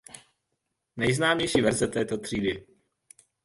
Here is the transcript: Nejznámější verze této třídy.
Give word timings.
Nejznámější 0.97 1.61
verze 1.61 1.87
této 1.87 2.17
třídy. 2.17 2.67